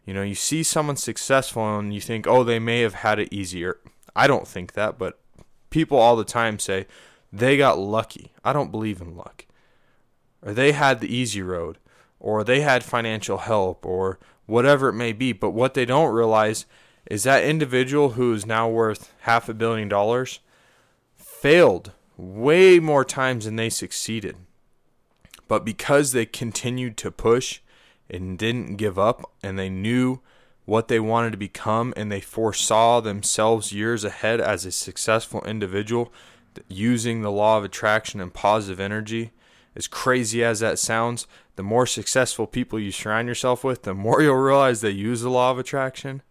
you 0.04 0.12
know, 0.12 0.22
you 0.22 0.34
see 0.34 0.62
someone 0.62 0.96
successful 0.96 1.78
and 1.78 1.94
you 1.94 2.00
think, 2.00 2.26
oh, 2.26 2.44
they 2.44 2.58
may 2.58 2.80
have 2.82 2.94
had 2.94 3.18
it 3.18 3.32
easier. 3.32 3.78
I 4.16 4.26
don't 4.26 4.46
think 4.46 4.72
that, 4.72 4.98
but 4.98 5.18
people 5.70 5.98
all 5.98 6.16
the 6.16 6.24
time 6.24 6.58
say 6.58 6.86
they 7.32 7.56
got 7.56 7.78
lucky. 7.78 8.32
I 8.44 8.52
don't 8.52 8.70
believe 8.70 9.00
in 9.00 9.16
luck. 9.16 9.46
Or 10.42 10.52
they 10.52 10.72
had 10.72 11.00
the 11.00 11.14
easy 11.14 11.42
road, 11.42 11.78
or 12.20 12.44
they 12.44 12.60
had 12.60 12.84
financial 12.84 13.38
help, 13.38 13.84
or 13.84 14.18
whatever 14.46 14.88
it 14.88 14.94
may 14.94 15.12
be. 15.12 15.32
But 15.32 15.50
what 15.50 15.74
they 15.74 15.84
don't 15.84 16.14
realize 16.14 16.66
is 17.10 17.24
that 17.24 17.44
individual 17.44 18.10
who 18.10 18.32
is 18.32 18.46
now 18.46 18.68
worth 18.68 19.12
half 19.22 19.48
a 19.48 19.54
billion 19.54 19.88
dollars 19.88 20.40
failed 21.14 21.92
way 22.16 22.78
more 22.78 23.04
times 23.04 23.44
than 23.44 23.56
they 23.56 23.68
succeeded. 23.68 24.36
But 25.48 25.64
because 25.64 26.12
they 26.12 26.26
continued 26.26 26.96
to 26.98 27.10
push 27.10 27.60
and 28.08 28.38
didn't 28.38 28.76
give 28.76 28.98
up 28.98 29.30
and 29.42 29.58
they 29.58 29.68
knew 29.68 30.20
what 30.64 30.88
they 30.88 31.00
wanted 31.00 31.30
to 31.32 31.36
become 31.36 31.92
and 31.96 32.10
they 32.10 32.20
foresaw 32.20 33.00
themselves 33.00 33.72
years 33.72 34.04
ahead 34.04 34.40
as 34.40 34.64
a 34.64 34.72
successful 34.72 35.42
individual 35.44 36.12
using 36.68 37.22
the 37.22 37.30
law 37.30 37.58
of 37.58 37.64
attraction 37.64 38.20
and 38.20 38.32
positive 38.32 38.80
energy. 38.80 39.32
As 39.76 39.88
crazy 39.88 40.44
as 40.44 40.60
that 40.60 40.78
sounds 40.78 41.26
the 41.56 41.62
more 41.62 41.86
successful 41.86 42.46
people 42.46 42.78
you 42.78 42.90
surround 42.90 43.28
yourself 43.28 43.64
with 43.64 43.82
the 43.82 43.94
more 43.94 44.22
you'll 44.22 44.36
realize 44.36 44.80
they 44.80 44.90
use 44.90 45.20
the 45.20 45.30
law 45.30 45.50
of 45.50 45.58
attraction. 45.58 46.22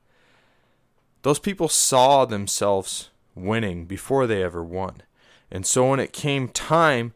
Those 1.22 1.40
people 1.40 1.70
saw 1.70 2.26
themselves 2.26 3.10
winning 3.36 3.86
before 3.86 4.28
they 4.28 4.44
ever 4.44 4.64
won. 4.64 5.04
And 5.52 5.66
so 5.66 5.90
when 5.90 6.00
it 6.00 6.14
came 6.14 6.50
time 6.50 7.14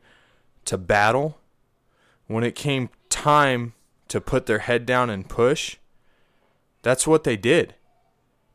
to 0.65 0.77
battle 0.77 1.39
when 2.27 2.43
it 2.43 2.55
came 2.55 2.89
time 3.09 3.73
to 4.09 4.21
put 4.21 4.45
their 4.45 4.59
head 4.59 4.85
down 4.85 5.09
and 5.09 5.27
push, 5.27 5.77
that's 6.87 7.05
what 7.05 7.25
they 7.25 7.35
did. 7.35 7.75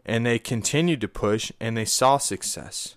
And 0.06 0.24
they 0.24 0.38
continued 0.38 1.02
to 1.02 1.08
push 1.08 1.52
and 1.60 1.76
they 1.76 1.84
saw 1.84 2.16
success. 2.16 2.96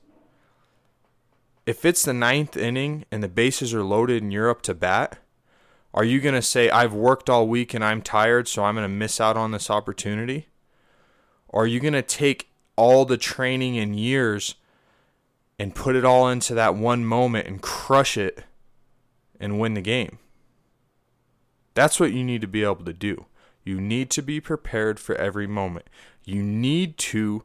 If 1.66 1.84
it's 1.84 2.04
the 2.04 2.14
ninth 2.14 2.56
inning 2.56 3.04
and 3.12 3.22
the 3.22 3.28
bases 3.28 3.74
are 3.74 3.84
loaded 3.84 4.24
and 4.24 4.32
you're 4.32 4.50
up 4.50 4.62
to 4.62 4.74
bat, 4.74 5.18
are 5.94 6.06
you 6.06 6.22
going 6.22 6.36
to 6.36 6.42
say, 6.42 6.70
I've 6.70 6.94
worked 6.94 7.30
all 7.30 7.50
week 7.50 7.74
and 7.74 7.84
I'm 7.84 8.02
tired, 8.02 8.48
so 8.48 8.64
I'm 8.64 8.76
going 8.76 8.86
to 8.86 8.88
miss 8.88 9.20
out 9.20 9.36
on 9.36 9.52
this 9.52 9.70
opportunity? 9.70 10.48
Or 11.50 11.64
are 11.64 11.68
you 11.68 11.82
going 11.82 11.92
to 11.92 12.02
take 12.02 12.50
all 12.78 13.04
the 13.04 13.18
training 13.18 13.78
and 13.78 13.94
years 13.94 14.56
and 15.60 15.76
put 15.76 15.98
it 15.98 16.06
all 16.06 16.30
into 16.30 16.54
that 16.54 16.76
one 16.76 17.04
moment 17.06 17.46
and 17.46 17.62
crush 17.62 18.16
it 18.16 18.46
and 19.38 19.60
win 19.60 19.74
the 19.74 19.82
game? 19.82 20.18
That's 21.74 22.00
what 22.00 22.14
you 22.14 22.24
need 22.24 22.40
to 22.40 22.48
be 22.48 22.64
able 22.64 22.86
to 22.86 22.94
do. 22.94 23.26
You 23.66 23.82
need 23.82 24.10
to 24.12 24.22
be 24.22 24.40
prepared 24.40 25.00
for 25.00 25.16
every 25.16 25.48
moment. 25.48 25.88
You 26.24 26.42
need 26.42 26.98
to 27.00 27.44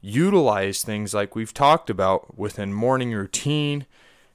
utilize 0.00 0.82
things 0.82 1.12
like 1.12 1.34
we've 1.34 1.52
talked 1.52 1.90
about 1.90 2.38
within 2.38 2.72
morning 2.72 3.12
routine 3.12 3.84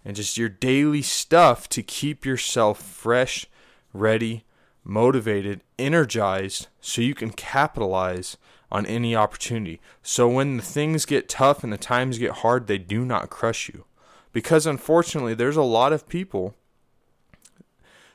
and 0.03 0.15
just 0.15 0.37
your 0.37 0.49
daily 0.49 1.01
stuff 1.01 1.69
to 1.69 1.81
keep 1.81 2.25
yourself 2.25 2.81
fresh, 2.81 3.47
ready, 3.93 4.43
motivated, 4.83 5.61
energized 5.79 6.67
so 6.81 7.01
you 7.01 7.15
can 7.15 7.31
capitalize 7.31 8.35
on 8.69 8.85
any 8.85 9.15
opportunity. 9.15 9.79
So 10.01 10.27
when 10.27 10.57
the 10.57 10.63
things 10.63 11.05
get 11.05 11.29
tough 11.29 11.63
and 11.63 11.71
the 11.71 11.77
times 11.77 12.17
get 12.17 12.31
hard, 12.31 12.67
they 12.67 12.79
do 12.79 13.05
not 13.05 13.29
crush 13.29 13.69
you. 13.69 13.85
Because 14.33 14.65
unfortunately, 14.65 15.35
there's 15.35 15.55
a 15.55 15.61
lot 15.61 15.93
of 15.93 16.09
people 16.09 16.55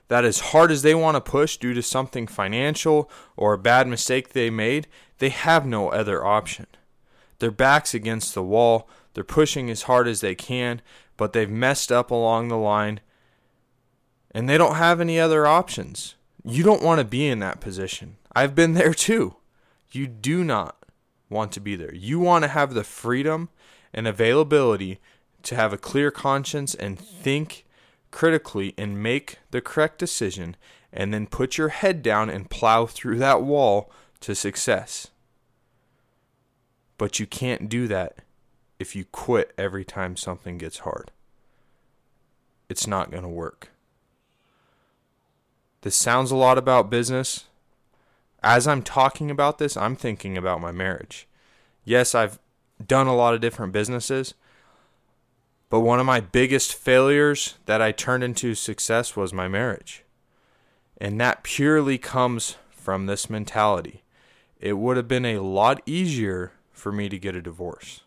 that 0.08 0.24
as 0.24 0.40
hard 0.40 0.70
as 0.70 0.82
they 0.82 0.94
want 0.94 1.14
to 1.16 1.20
push 1.20 1.56
due 1.56 1.74
to 1.74 1.82
something 1.82 2.26
financial 2.26 3.10
or 3.36 3.52
a 3.52 3.58
bad 3.58 3.86
mistake 3.86 4.30
they 4.30 4.50
made, 4.50 4.86
they 5.18 5.28
have 5.28 5.66
no 5.66 5.90
other 5.90 6.24
option. 6.24 6.66
Their 7.38 7.50
back's 7.50 7.94
against 7.94 8.34
the 8.34 8.42
wall, 8.42 8.88
they're 9.14 9.24
pushing 9.24 9.70
as 9.70 9.82
hard 9.82 10.08
as 10.08 10.20
they 10.20 10.34
can, 10.34 10.80
but 11.16 11.32
they've 11.32 11.50
messed 11.50 11.92
up 11.92 12.10
along 12.10 12.48
the 12.48 12.56
line 12.56 13.00
and 14.30 14.48
they 14.48 14.58
don't 14.58 14.76
have 14.76 15.00
any 15.00 15.18
other 15.18 15.46
options. 15.46 16.14
You 16.44 16.62
don't 16.62 16.82
want 16.82 17.00
to 17.00 17.04
be 17.04 17.26
in 17.26 17.38
that 17.40 17.60
position. 17.60 18.16
I've 18.34 18.54
been 18.54 18.74
there 18.74 18.94
too. 18.94 19.36
You 19.90 20.06
do 20.06 20.44
not 20.44 20.84
want 21.28 21.52
to 21.52 21.60
be 21.60 21.76
there. 21.76 21.94
You 21.94 22.18
want 22.18 22.44
to 22.44 22.48
have 22.48 22.74
the 22.74 22.84
freedom 22.84 23.48
and 23.92 24.06
availability 24.06 25.00
to 25.44 25.54
have 25.54 25.72
a 25.72 25.78
clear 25.78 26.10
conscience 26.10 26.74
and 26.74 26.98
think 26.98 27.64
critically 28.10 28.74
and 28.78 29.02
make 29.02 29.38
the 29.50 29.60
correct 29.60 29.98
decision, 29.98 30.56
and 30.92 31.12
then 31.12 31.26
put 31.26 31.58
your 31.58 31.68
head 31.68 32.02
down 32.02 32.30
and 32.30 32.50
plow 32.50 32.86
through 32.86 33.18
that 33.18 33.42
wall 33.42 33.90
to 34.20 34.34
success. 34.34 35.08
But 36.96 37.20
you 37.20 37.26
can't 37.26 37.68
do 37.68 37.86
that 37.88 38.16
if 38.78 38.96
you 38.96 39.04
quit 39.04 39.52
every 39.58 39.84
time 39.84 40.16
something 40.16 40.58
gets 40.58 40.78
hard. 40.78 41.10
It's 42.68 42.86
not 42.86 43.10
going 43.10 43.22
to 43.22 43.28
work. 43.28 43.70
This 45.82 45.96
sounds 45.96 46.30
a 46.30 46.36
lot 46.36 46.58
about 46.58 46.90
business. 46.90 47.44
As 48.42 48.66
I'm 48.66 48.82
talking 48.82 49.30
about 49.30 49.58
this, 49.58 49.76
I'm 49.76 49.96
thinking 49.96 50.36
about 50.36 50.60
my 50.60 50.72
marriage. 50.72 51.26
Yes, 51.84 52.14
I've 52.14 52.38
done 52.84 53.06
a 53.06 53.16
lot 53.16 53.34
of 53.34 53.40
different 53.40 53.72
businesses, 53.72 54.34
but 55.70 55.80
one 55.80 56.00
of 56.00 56.06
my 56.06 56.20
biggest 56.20 56.74
failures 56.74 57.56
that 57.66 57.82
I 57.82 57.92
turned 57.92 58.24
into 58.24 58.54
success 58.54 59.16
was 59.16 59.32
my 59.32 59.48
marriage. 59.48 60.04
And 60.98 61.20
that 61.20 61.42
purely 61.42 61.98
comes 61.98 62.56
from 62.70 63.06
this 63.06 63.28
mentality. 63.28 64.02
It 64.58 64.74
would 64.74 64.96
have 64.96 65.08
been 65.08 65.26
a 65.26 65.40
lot 65.40 65.82
easier 65.86 66.52
for 66.72 66.90
me 66.90 67.08
to 67.08 67.18
get 67.18 67.36
a 67.36 67.42
divorce. 67.42 68.02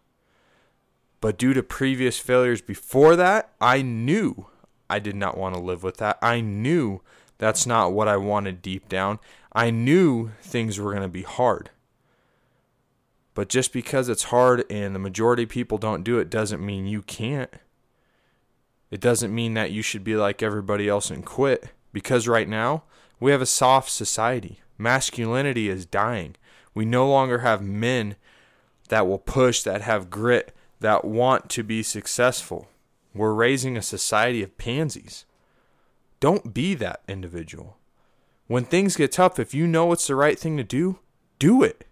But 1.21 1.37
due 1.37 1.53
to 1.53 1.61
previous 1.61 2.17
failures 2.17 2.61
before 2.61 3.15
that, 3.15 3.53
I 3.61 3.83
knew 3.83 4.47
I 4.89 4.99
did 4.99 5.15
not 5.15 5.37
want 5.37 5.55
to 5.55 5.61
live 5.61 5.83
with 5.83 5.97
that. 5.97 6.17
I 6.21 6.41
knew 6.41 7.01
that's 7.37 7.65
not 7.65 7.93
what 7.93 8.07
I 8.07 8.17
wanted 8.17 8.61
deep 8.61 8.89
down. 8.89 9.19
I 9.53 9.69
knew 9.69 10.31
things 10.41 10.79
were 10.79 10.91
going 10.91 11.03
to 11.03 11.07
be 11.07 11.23
hard. 11.23 11.69
But 13.33 13.49
just 13.49 13.71
because 13.71 14.09
it's 14.09 14.25
hard 14.25 14.65
and 14.69 14.93
the 14.93 14.99
majority 14.99 15.43
of 15.43 15.49
people 15.49 15.77
don't 15.77 16.03
do 16.03 16.19
it 16.19 16.29
doesn't 16.29 16.65
mean 16.65 16.85
you 16.85 17.01
can't. 17.01 17.51
It 18.89 18.99
doesn't 18.99 19.33
mean 19.33 19.53
that 19.53 19.71
you 19.71 19.81
should 19.81 20.03
be 20.03 20.15
like 20.15 20.43
everybody 20.43 20.89
else 20.89 21.09
and 21.09 21.25
quit. 21.25 21.69
Because 21.93 22.27
right 22.27 22.47
now, 22.47 22.83
we 23.19 23.31
have 23.31 23.41
a 23.41 23.45
soft 23.45 23.89
society. 23.89 24.59
Masculinity 24.77 25.69
is 25.69 25.85
dying. 25.85 26.35
We 26.73 26.85
no 26.85 27.09
longer 27.09 27.39
have 27.39 27.61
men 27.61 28.15
that 28.89 29.07
will 29.07 29.19
push, 29.19 29.63
that 29.63 29.81
have 29.81 30.09
grit, 30.09 30.53
that 30.79 31.05
want 31.05 31.49
to 31.51 31.63
be 31.63 31.83
successful. 31.83 32.67
We're 33.13 33.33
raising 33.33 33.77
a 33.77 33.81
society 33.81 34.43
of 34.43 34.57
pansies. 34.57 35.25
Don't 36.19 36.53
be 36.53 36.73
that 36.75 37.01
individual. 37.07 37.77
When 38.47 38.65
things 38.65 38.97
get 38.97 39.13
tough, 39.13 39.39
if 39.39 39.53
you 39.53 39.67
know 39.67 39.91
it's 39.91 40.07
the 40.07 40.15
right 40.15 40.37
thing 40.37 40.57
to 40.57 40.63
do, 40.63 40.99
do 41.39 41.63
it 41.63 41.85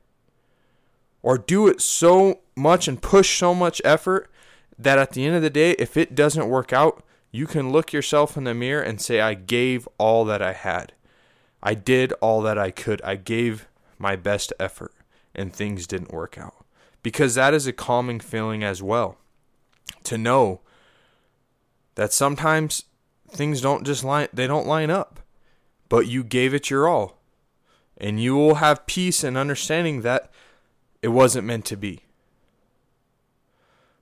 or 1.21 1.38
do 1.38 1.67
it 1.67 1.81
so 1.81 2.39
much 2.55 2.88
and 2.88 3.01
push 3.01 3.38
so 3.38 3.53
much 3.53 3.81
effort 3.83 4.29
that 4.77 4.97
at 4.97 5.11
the 5.11 5.25
end 5.25 5.35
of 5.35 5.41
the 5.41 5.49
day, 5.49 5.71
if 5.71 5.97
it 5.97 6.15
doesn't 6.15 6.49
work 6.49 6.71
out, 6.71 7.03
you 7.31 7.45
can 7.45 7.71
look 7.71 7.93
yourself 7.93 8.38
in 8.38 8.45
the 8.45 8.53
mirror 8.53 8.81
and 8.81 9.01
say, 9.01 9.21
I 9.21 9.33
gave 9.33 9.88
all 9.97 10.25
that 10.25 10.41
I 10.41 10.53
had. 10.53 10.93
I 11.61 11.73
did 11.73 12.13
all 12.13 12.41
that 12.41 12.57
I 12.57 12.71
could. 12.71 13.01
I 13.01 13.15
gave 13.15 13.67
my 13.97 14.15
best 14.15 14.53
effort 14.59 14.93
and 15.35 15.53
things 15.53 15.85
didn't 15.85 16.13
work 16.13 16.38
out. 16.38 16.65
Because 17.03 17.35
that 17.35 17.53
is 17.53 17.67
a 17.67 17.73
calming 17.73 18.19
feeling 18.19 18.63
as 18.63 18.81
well. 18.81 19.17
To 20.05 20.17
know 20.17 20.61
that 21.95 22.13
sometimes 22.13 22.85
things 23.29 23.61
don't 23.61 23.85
just 23.85 24.03
line 24.03 24.27
they 24.33 24.47
don't 24.47 24.67
line 24.67 24.89
up. 24.89 25.19
But 25.88 26.07
you 26.07 26.23
gave 26.23 26.53
it 26.53 26.69
your 26.69 26.88
all. 26.88 27.17
And 27.97 28.21
you 28.21 28.35
will 28.35 28.55
have 28.55 28.85
peace 28.85 29.23
and 29.23 29.38
understanding 29.38 30.01
that 30.01 30.31
it 31.01 31.10
wasn't 31.10 31.48
meant 31.48 31.65
to 31.65 31.77
be. 31.77 32.01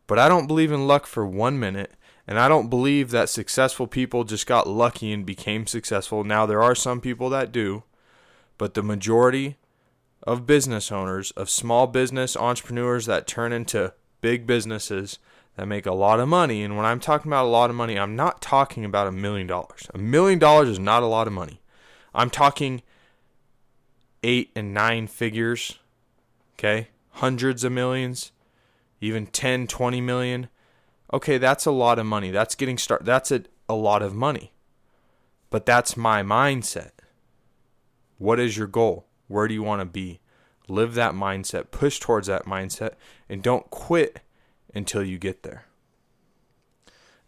But 0.07 0.19
I 0.19 0.29
don't 0.29 0.47
believe 0.47 0.71
in 0.71 0.87
luck 0.87 1.05
for 1.05 1.25
one 1.25 1.59
minute, 1.59 1.91
and 2.25 2.39
I 2.39 2.47
don't 2.47 2.69
believe 2.69 3.11
that 3.11 3.29
successful 3.29 3.87
people 3.87 4.23
just 4.23 4.47
got 4.47 4.67
lucky 4.67 5.11
and 5.11 5.25
became 5.25 5.67
successful. 5.67 6.23
Now, 6.23 6.45
there 6.45 6.63
are 6.63 6.75
some 6.75 7.01
people 7.01 7.29
that 7.29 7.51
do, 7.51 7.83
but 8.57 8.73
the 8.73 8.83
majority 8.83 9.57
of 10.23 10.45
business 10.45 10.91
owners, 10.91 11.31
of 11.31 11.49
small 11.49 11.87
business 11.87 12.35
entrepreneurs 12.35 13.05
that 13.05 13.27
turn 13.27 13.53
into 13.53 13.93
big 14.21 14.47
businesses, 14.47 15.19
that 15.57 15.67
make 15.67 15.85
a 15.85 15.93
lot 15.93 16.19
of 16.19 16.27
money. 16.27 16.63
And 16.63 16.77
when 16.77 16.85
I'm 16.85 16.99
talking 16.99 17.29
about 17.29 17.45
a 17.45 17.49
lot 17.49 17.69
of 17.69 17.75
money, 17.75 17.97
I'm 17.97 18.15
not 18.15 18.41
talking 18.41 18.85
about 18.85 19.07
a 19.07 19.11
million 19.11 19.47
dollars. 19.47 19.87
A 19.93 19.97
million 19.97 20.39
dollars 20.39 20.69
is 20.69 20.79
not 20.79 21.03
a 21.03 21.07
lot 21.07 21.27
of 21.27 21.33
money. 21.33 21.61
I'm 22.13 22.29
talking 22.29 22.81
eight 24.23 24.51
and 24.55 24.73
nine 24.73 25.07
figures, 25.07 25.79
okay? 26.57 26.89
Hundreds 27.11 27.63
of 27.63 27.71
millions, 27.71 28.31
even 29.01 29.27
10, 29.27 29.67
20 29.67 30.01
million. 30.01 30.49
Okay, 31.13 31.37
that's 31.37 31.65
a 31.65 31.71
lot 31.71 31.99
of 31.99 32.05
money. 32.05 32.31
That's 32.31 32.55
getting 32.55 32.77
started. 32.77 33.05
That's 33.05 33.31
a, 33.31 33.43
a 33.69 33.75
lot 33.75 34.01
of 34.01 34.13
money. 34.13 34.51
But 35.49 35.65
that's 35.65 35.95
my 35.95 36.23
mindset. 36.23 36.91
What 38.17 38.39
is 38.39 38.57
your 38.57 38.67
goal? 38.67 39.05
Where 39.27 39.47
do 39.47 39.53
you 39.53 39.63
want 39.63 39.81
to 39.81 39.85
be? 39.85 40.19
Live 40.67 40.95
that 40.95 41.13
mindset, 41.13 41.71
push 41.71 41.99
towards 41.99 42.27
that 42.27 42.45
mindset, 42.45 42.93
and 43.29 43.41
don't 43.41 43.69
quit 43.69 44.19
until 44.73 45.03
you 45.03 45.17
get 45.17 45.43
there. 45.43 45.65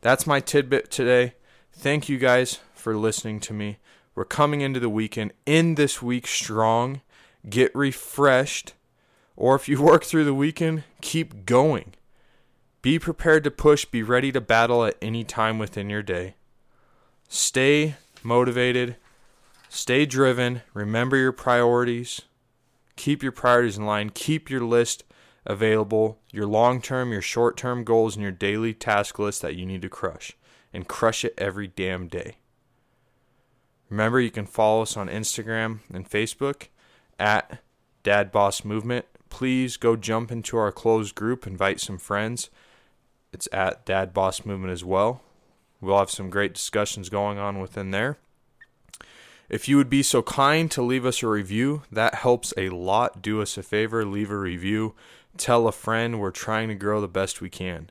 That's 0.02 0.28
my 0.28 0.40
tidbit 0.40 0.92
today. 0.92 1.36
Thank 1.72 2.10
you 2.10 2.18
guys 2.18 2.60
for 2.74 2.98
listening 2.98 3.40
to 3.42 3.54
me. 3.54 3.78
We're 4.16 4.26
coming 4.26 4.62
into 4.62 4.80
the 4.80 4.90
weekend, 4.90 5.34
End 5.48 5.78
this 5.78 6.02
week 6.02 6.28
strong. 6.28 7.02
Get 7.50 7.74
refreshed. 7.74 8.74
Or 9.40 9.56
if 9.56 9.68
you 9.68 9.82
work 9.82 10.04
through 10.04 10.26
the 10.26 10.34
weekend, 10.36 10.84
keep 11.02 11.48
going. 11.48 11.96
Be 12.84 13.00
prepared 13.00 13.44
to 13.46 13.52
push, 13.52 13.86
be 13.86 14.04
ready 14.04 14.32
to 14.32 14.40
battle 14.40 14.86
at 14.86 14.98
any 15.02 15.24
time 15.24 15.58
within 15.58 15.90
your 15.90 16.04
day. 16.04 16.36
Stay 17.28 17.96
motivated, 18.24 18.96
stay 19.68 20.06
driven, 20.06 20.62
remember 20.74 21.18
your 21.18 21.32
priorities, 21.32 22.22
keep 22.96 23.22
your 23.22 23.32
priorities 23.32 23.78
in 23.78 23.86
line, 23.86 24.10
keep 24.12 24.50
your 24.50 24.62
list 24.62 25.04
available, 25.46 26.20
your 26.32 26.46
long 26.46 26.82
term, 26.82 27.12
your 27.12 27.22
short 27.22 27.58
term 27.58 27.84
goals, 27.84 28.16
and 28.16 28.24
your 28.24 28.32
daily 28.32 28.74
task 28.74 29.20
list 29.20 29.42
that 29.42 29.56
you 29.56 29.66
need 29.66 29.82
to 29.82 29.90
crush, 29.90 30.38
and 30.74 30.88
crush 30.88 31.26
it 31.26 31.34
every 31.38 31.68
damn 31.68 32.08
day. 32.08 32.38
Remember, 33.90 34.22
you 34.22 34.32
can 34.32 34.46
follow 34.46 34.84
us 34.84 34.96
on 34.96 35.10
Instagram 35.10 35.80
and 35.94 36.10
Facebook 36.10 36.68
at 37.20 37.60
Dad 38.04 38.32
Boss 38.32 38.64
Movement. 38.64 39.06
Please 39.30 39.78
go 39.78 39.96
jump 39.96 40.32
into 40.32 40.58
our 40.58 40.72
closed 40.72 41.16
group, 41.16 41.46
invite 41.46 41.80
some 41.80 41.98
friends. 41.98 42.50
It's 43.32 43.48
at 43.52 43.86
Dad 43.86 44.14
Boss 44.14 44.46
Movement 44.46 44.74
as 44.74 44.84
well. 44.84 45.22
We'll 45.82 46.00
have 46.00 46.12
some 46.12 46.30
great 46.30 46.54
discussions 46.54 47.10
going 47.10 47.38
on 47.38 47.60
within 47.60 47.92
there. 47.92 48.18
If 49.50 49.68
you 49.68 49.78
would 49.78 49.90
be 49.90 50.04
so 50.04 50.22
kind 50.22 50.70
to 50.72 50.82
leave 50.82 51.06
us 51.06 51.24
a 51.24 51.28
review, 51.28 51.84
that 51.92 52.16
helps 52.16 52.54
a 52.58 52.70
lot. 52.70 53.22
Do 53.22 53.42
us 53.42 53.58
a 53.58 53.64
favor, 53.64 54.06
leave 54.06 54.30
a 54.30 54.38
review. 54.38 54.94
Tell 55.38 55.68
a 55.68 55.72
friend 55.72 56.20
we're 56.20 56.32
trying 56.32 56.68
to 56.68 56.76
grow 56.76 57.02
the 57.02 57.08
best 57.08 57.42
we 57.42 57.50
can. 57.50 57.90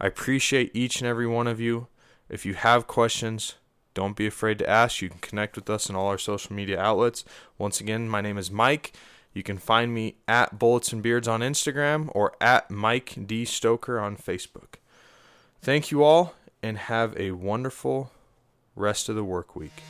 I 0.00 0.06
appreciate 0.06 0.70
each 0.74 1.00
and 1.00 1.08
every 1.08 1.26
one 1.26 1.46
of 1.46 1.60
you. 1.60 1.88
If 2.28 2.44
you 2.44 2.54
have 2.54 2.86
questions, 2.86 3.54
don't 3.94 4.16
be 4.16 4.26
afraid 4.26 4.58
to 4.58 4.68
ask. 4.68 5.00
You 5.00 5.08
can 5.08 5.20
connect 5.20 5.56
with 5.56 5.70
us 5.70 5.88
on 5.88 5.96
all 5.96 6.08
our 6.08 6.18
social 6.18 6.54
media 6.54 6.80
outlets. 6.80 7.24
Once 7.58 7.80
again, 7.80 8.08
my 8.08 8.20
name 8.20 8.38
is 8.38 8.50
Mike. 8.50 8.92
You 9.34 9.42
can 9.42 9.58
find 9.58 9.92
me 9.92 10.14
at 10.28 10.60
Bullets 10.60 10.92
and 10.92 11.02
Beards 11.02 11.26
on 11.26 11.40
Instagram 11.40 12.08
or 12.14 12.34
at 12.40 12.70
Mike 12.70 13.26
D. 13.26 13.44
Stoker 13.44 13.98
on 13.98 14.16
Facebook. 14.16 14.76
Thank 15.60 15.90
you 15.90 16.04
all 16.04 16.34
and 16.62 16.78
have 16.78 17.18
a 17.18 17.32
wonderful 17.32 18.12
rest 18.76 19.08
of 19.08 19.16
the 19.16 19.24
work 19.24 19.56
week. 19.56 19.82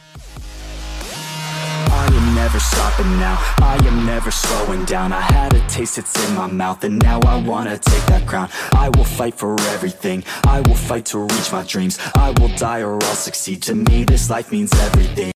I 1.96 2.06
am 2.12 2.34
never 2.34 2.58
stopping 2.58 3.18
now, 3.18 3.36
I 3.58 3.78
am 3.86 4.04
never 4.04 4.30
slowing 4.30 4.84
down. 4.84 5.12
I 5.12 5.20
had 5.20 5.54
a 5.54 5.66
taste, 5.68 5.96
it's 5.98 6.28
in 6.28 6.34
my 6.34 6.46
mouth 6.46 6.82
and 6.84 7.02
now 7.02 7.20
I 7.20 7.40
wanna 7.40 7.78
take 7.78 8.04
that 8.06 8.26
crown. 8.26 8.50
I 8.72 8.88
will 8.90 9.04
fight 9.04 9.34
for 9.34 9.58
everything, 9.68 10.24
I 10.44 10.60
will 10.60 10.74
fight 10.74 11.06
to 11.06 11.18
reach 11.20 11.52
my 11.52 11.62
dreams. 11.64 11.98
I 12.14 12.30
will 12.38 12.54
die 12.56 12.82
or 12.82 12.94
I'll 12.94 13.14
succeed, 13.14 13.62
to 13.64 13.74
me 13.74 14.04
this 14.04 14.28
life 14.28 14.50
means 14.52 14.72
everything 14.80 15.32